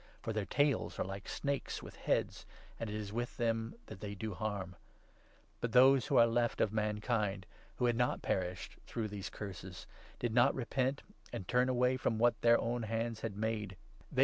[0.23, 2.43] For their tails are like snakes, with heads,
[2.79, 4.75] and it is with them that they do harm.
[5.59, 7.43] But those who were left of mankind,
[7.77, 9.85] 20 who had not perished through these Curses,
[10.17, 13.67] did not repent and turn away from what their own hands had made; they would
[13.67, 14.19] 3 —* Exod.